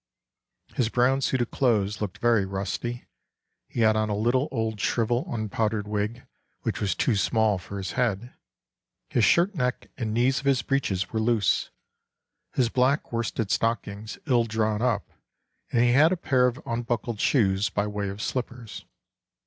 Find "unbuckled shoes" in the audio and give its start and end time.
16.65-17.69